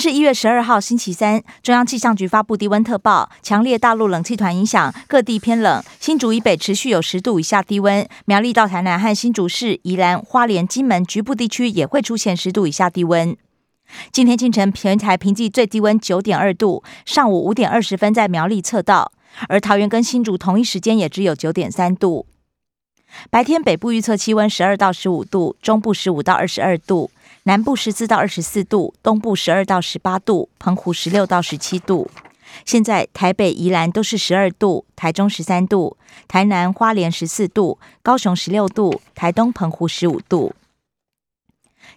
[0.00, 1.42] 是一月十二号，星期三。
[1.62, 5.84] 中央气象局发布低温特报，强烈大陆冷气团影响，各地偏冷。
[6.00, 13.36] 新竹以北持续有十度以下低温，苗栗到台南和新竹市、宜兰、花莲、金门局部地区也会出现十度以下低温。
[14.10, 19.12] 今天清晨，全台平地最低温九点二度，上午五点二十分在苗栗测到，
[19.50, 22.24] 而桃园跟新竹同一时间也只有九点三度。
[23.28, 27.10] 白天北部预测气温十二到十五度，中部十五到二十二度。
[27.50, 32.08] 南部十四到二十四度，东部十二到十八度，澎湖十六到十七度。
[32.64, 35.96] 现在台北、宜兰都是十二度，台中十三度，
[36.28, 40.54] 台南、花莲十四度，高雄十六度，台东、澎湖十五度。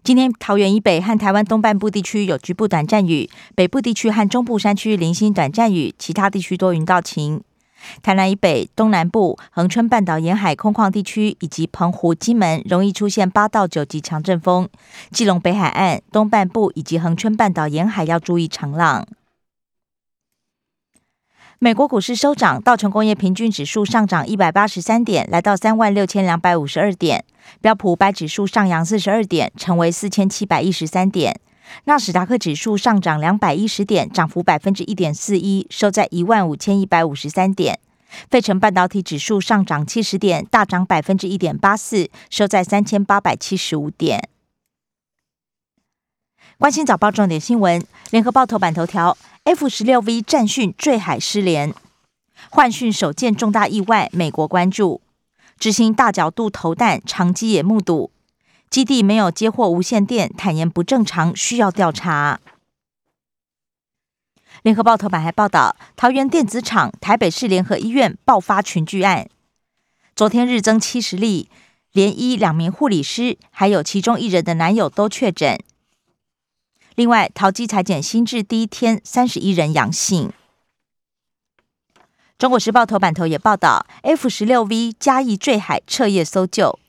[0.04, 7.44] 今天桃园以北和台湾东半部地区有局部短暂雨，北部地区和中部山区零星短暂雨，其他地区多云到晴。
[8.02, 14.68] 台南以北、东南部、恒春半岛沿海空旷地区以及澎湖、金门容易出现八到九级强阵风；
[15.12, 19.08] 基隆北海岸东半部以及恒春半岛沿海要注意长浪。
[21.60, 27.22] 美国股市收涨，道琼工业平均指数上涨一百八十三点，来到三万六千两百五十二点；
[27.62, 31.40] 标普五百指数上扬四十二点，成为四千七百一十三点。
[31.86, 37.80] 纳斯达克指数上涨两百一十点，涨幅百分之一点四一，收在一万五千一百五十三点。
[38.30, 44.30] 费城半导体指数上涨七十点，大涨百分之一点八四，收在三千八百七十五点。
[46.60, 51.74] 关心早报重点新闻，联合报头版头条：F 十六 V 战讯坠海失联，
[52.52, 55.02] 换讯首件重大意外，美国关注。
[55.58, 58.12] 执行大角度投弹，长机也目睹。
[58.74, 62.40] 基地没有接获无线电，坦言不正常，需要调查。
[64.64, 69.30] 联合报头版还报道，桃园电子厂、台北市联合医院爆发群聚案，
[70.16, 71.52] 昨天日增七十例，
[71.92, 75.60] 连医两名护理师，还有其中一人的男友都确诊。
[76.96, 80.34] 另外，桃机裁剪新制第一天，三十一人阳性。
[82.40, 86.80] 中国时报头版头也报道，F 十六 V 嘉义坠海，彻夜搜救。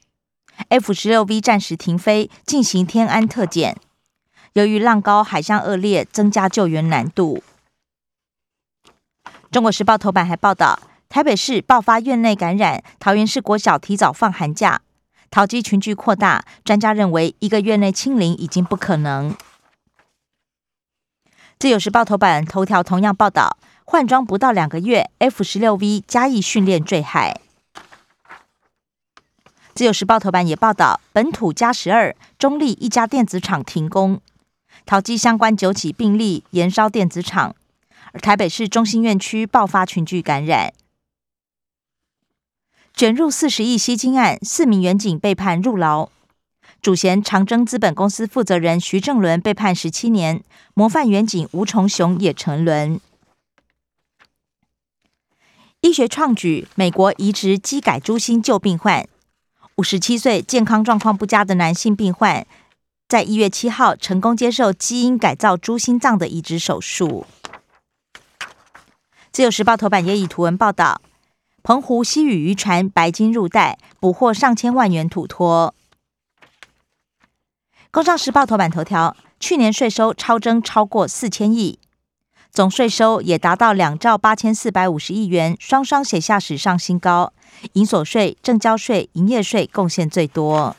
[0.68, 3.76] F 十六 V 暂时停飞，进行天安特检。
[4.54, 7.42] 由于浪高、海象恶劣，增加救援难度。
[9.50, 10.78] 中国时报头版还报道，
[11.08, 14.80] 台北市爆发院内感染，桃园市国小提早放寒假，
[15.30, 16.44] 桃机群聚扩大。
[16.64, 19.36] 专家认为，一个月内清零已经不可能。
[21.58, 27.40] 自由时报头版头条同样报道，换装不到两个月，F 十六 V 加以训练坠海。
[29.74, 34.20] 自由时报头版也报道，本土加十二，中立一家电子厂停工，
[34.86, 37.56] 淘机相关九起病例延烧电子厂，
[38.12, 40.72] 而台北市中心院区爆发群聚感染，
[42.94, 46.08] 卷入四十亿吸金案，四名员警被判入牢，
[46.80, 53.00] 主嫌长征资本公司负责人徐正伦被判十七年，模范员警吴崇雄也沉沦。
[55.80, 59.04] 医学创举，美国移植机改猪心救病患。
[59.76, 62.46] 五十七岁、健康状况不佳的男性病患，
[63.08, 67.26] 在一月七号成功接受基因改造猪心脏的移植手术。
[69.32, 71.00] 自由时报头版也以图文报道：
[71.64, 75.74] 澎湖西屿渔船白金入袋，捕获上千万元土托。
[77.90, 81.80] 工商时报头版头条：去年税收超增超过四千亿，
[82.54, 87.32] 总税收也达到两兆八千四百五十亿元，双双写下史上新高。
[87.72, 90.76] 营所税、正交税、营业税贡献最多。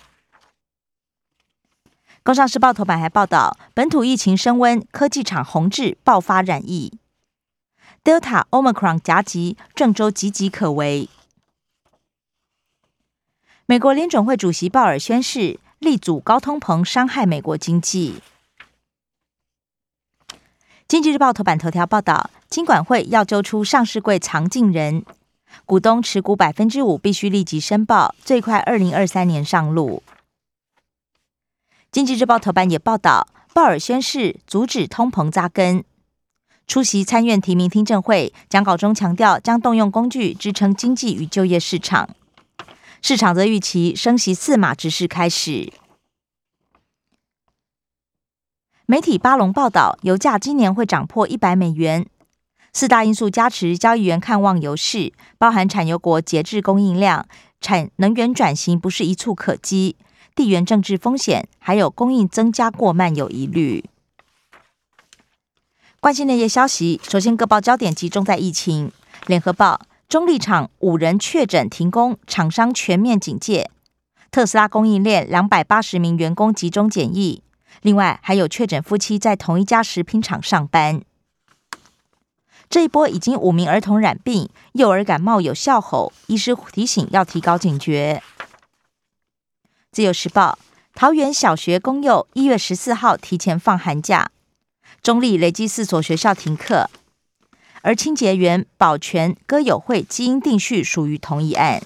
[2.24, 6.98] 工商时报头版还报道，本土疫情升温，科技厂宏志爆发染疫
[8.06, 11.10] ，Delta、Omicron 夹击，郑州岌岌可危。
[13.66, 18.22] 美国联准会主席鲍尔宣誓，力阻高通膨伤害美国经济。
[20.88, 25.04] 经济日报头版头条报道，金管会要揪出上市柜藏进人。
[25.66, 30.04] 股东持股百分之五必须立即申报，最快二零二三年上路。
[31.92, 35.84] 经济日报头版也报道，鲍尔宣誓阻止通膨扎根。
[36.68, 42.08] 出席参院提名听证会，讲稿中强调将动用工具支撑经济与就业市场。
[43.02, 45.74] 市场则预期升息四码之势开始。
[48.88, 52.06] 媒体巴龙报道，油价今年会涨破一百美元。
[52.72, 57.26] 四大因素加持，交易员看望油市，包含产油国节制供应量、
[57.60, 59.96] 产能源转型不是一蹴可及。
[60.36, 63.84] 地缘政治风险，还有供应增加过慢有疑虑。
[66.00, 68.92] 关心内页消息，首先各报焦点集中在疫情。
[69.26, 73.72] 联合报：中立厂五人确诊停工，厂商全面警戒。
[74.30, 77.42] 特斯拉供应链两百八十名员工集中检疫，
[77.86, 81.04] 另外还有确诊夫妻在同一家食品厂上班。
[82.68, 88.24] 这一波已经五名儿童染病，幼儿感冒有笑吼，医师提醒要提高警觉。
[89.92, 90.58] 自由时报：
[90.96, 94.32] 桃园小学公幼一月十四号提前放寒假，
[95.04, 96.90] 中立累计四所学校停课，
[97.84, 101.84] 而清洁员、保全、歌友会基因定序属于同一案。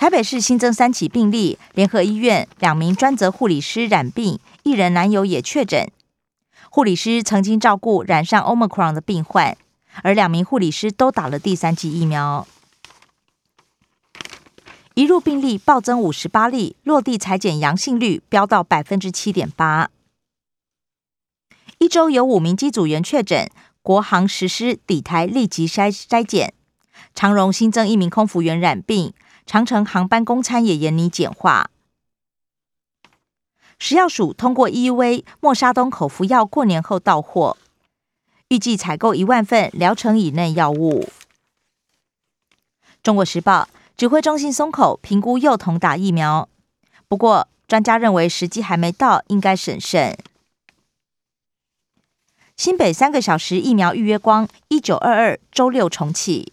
[0.00, 5.92] 台北市新增三起病例，联合医院两名专责护理师染病，一人男友也确诊。
[6.70, 9.58] 护理师曾经照顾染上 Omicron 的病患，
[10.02, 12.48] 而两名护理师都打了第三剂疫苗。
[14.94, 19.90] 一入病例暴增五十八例，落地裁剪阳性率飙到百分之七点八。
[21.76, 23.50] 一周有五名机组员确诊，
[23.82, 26.54] 国航实施底台立即筛筛检。
[27.14, 29.12] 长荣新增一名空服员染病，
[29.50, 31.72] 长城航班公餐也严拟简化。
[33.80, 37.56] 食药署通过 EUV 莫沙东口服药过年后到货，
[38.46, 41.08] 预计采购一万份疗程以内药物。
[43.02, 46.48] 中国时报指挥中心松口评估幼童打疫苗，
[47.08, 50.16] 不过专家认为时机还没到，应该审慎。
[52.56, 56.52] 新北三个小时疫苗预约光，一九二二周六重启。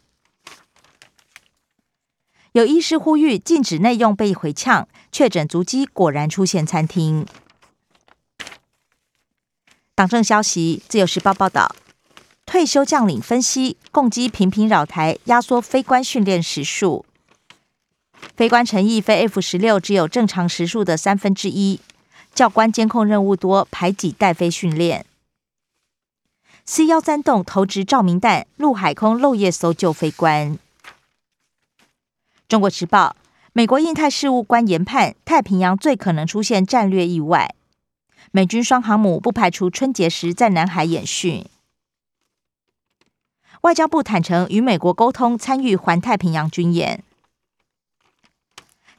[2.54, 7.26] 有医师呼吁禁止内用被回呛，确诊足迹果然出现餐厅。
[9.94, 11.76] 党政消息，自由时报报道，
[12.46, 17.06] 退休将领分析，共机频频扰台，压缩飞官训练时数。
[18.36, 21.80] 飞官陈毅飞 F 十六只有正常时数的三分之一，
[22.34, 25.06] 教官监控任务多，排挤带飞训练。
[26.66, 30.60] C 幺三栋投掷照明弹，陆海空漏夜搜救飞官。
[32.48, 33.18] 中国时报：
[33.52, 37.54] 美国印太事务官研判，太平洋最可能出现战略意外。
[38.32, 41.46] 美军双航母不排除春节时在南海演训。
[43.62, 47.04] 外交部坦承与美国沟通，参与环太平洋军演。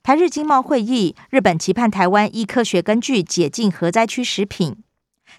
[0.02, 4.76] 台日经贸会议，日本期盼台湾依科学根据解禁核灾区食品。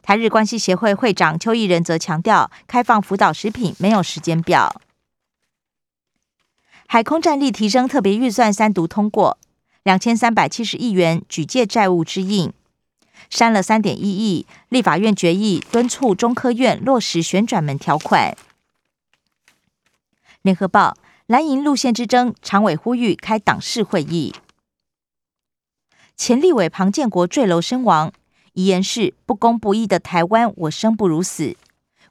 [0.01, 4.81] 台日关系协会会长邱毅仁则强调，开放福岛食品没有时间表。
[6.91, 9.37] 海空战力提升特别预算三读通过，
[9.83, 12.51] 两千三百七十亿元举借债务之应，
[13.29, 14.47] 删了三点一亿。
[14.69, 18.35] 立法院决议敦促中科院落实旋转门条款。
[20.41, 20.97] 联合报
[21.27, 24.33] 蓝营路线之争，常委呼吁开党事会议。
[26.17, 28.11] 前立委庞建国坠楼身亡，
[28.53, 31.55] 遗言是不公不义的台湾，我生不如死。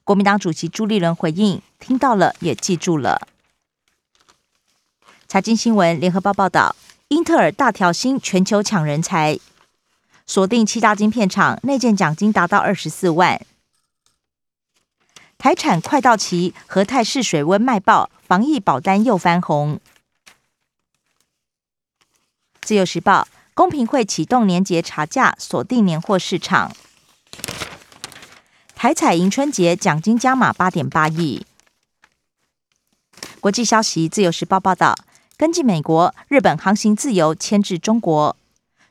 [0.05, 3.27] 国民党主席朱立伦回应，听到了也记住了。
[5.29, 6.75] 财经新闻，联合报报道，
[7.09, 9.37] 英特尔大调薪，全球抢人才，
[10.25, 13.39] 锁定七大晶片厂，内建奖金达到二十四万。
[15.37, 19.79] 台产快到期，和泰试水温卖爆，防疫保单又翻红。
[22.61, 26.75] 自由时报，公平会启动年节查价，锁定年货市场。
[28.73, 31.45] 台彩迎春节奖金加码八点八亿。
[33.39, 34.95] 国际消息，自由时报报道。
[35.39, 38.35] 根据美国、日本航行自由牵制中国。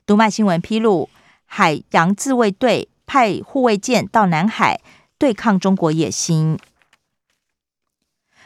[0.07, 1.11] 读卖新闻披露，
[1.45, 4.81] 海洋自卫队派护卫舰到南海
[5.19, 6.59] 对抗中国野心。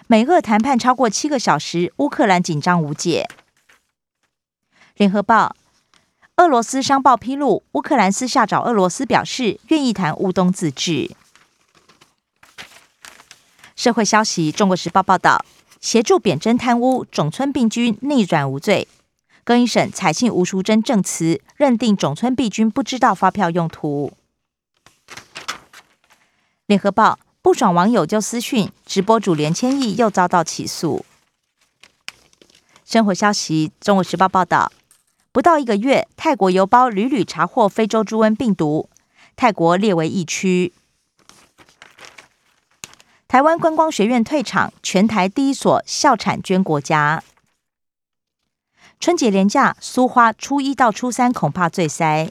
[0.08, 3.28] 美俄谈判超过七个小时，乌克兰紧张无解。
[4.96, 5.54] 联合报：
[6.38, 11.14] 俄罗斯商报披露，乌克兰私下找俄罗斯表示愿意谈乌东自治。
[13.76, 15.44] 社会消息：中国时报报道。
[15.82, 18.86] 协助扁侦贪污，种村病君逆转无罪。
[19.42, 24.12] 更一审采信吴淑珍证词，认定种村病君不知道发票用途。
[26.66, 31.04] 联合报不爽网友就私讯，直播主连千亿又遭到起诉。
[32.84, 34.70] 生活消息：中国时报报道，
[35.32, 38.88] 不到一个月，泰国邮包屡屡查获非洲猪瘟病毒，
[39.34, 40.72] 泰国列为疫区。
[43.32, 47.24] 台湾观光学院退场，全台第一所校产捐国家。
[49.00, 52.30] 春节连假，苏花初一到初三恐怕最塞。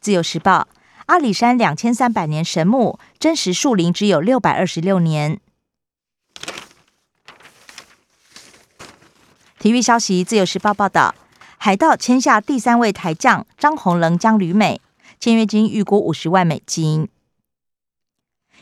[0.00, 0.68] 自由时报：
[1.06, 5.40] 阿里山两千三百年神木，真实树龄只有六百二十六年。
[9.58, 11.16] 体育消息：自由时报报道，
[11.58, 14.80] 海盗签下第三位台将张宏仁将旅美，
[15.18, 17.08] 签约金预估五十万美金。